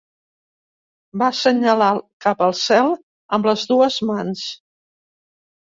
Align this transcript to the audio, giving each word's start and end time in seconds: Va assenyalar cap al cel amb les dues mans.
Va 1.21 1.27
assenyalar 1.33 1.91
cap 2.27 2.41
al 2.47 2.55
cel 2.63 2.89
amb 3.39 3.51
les 3.51 3.67
dues 3.73 3.99
mans. 4.13 4.51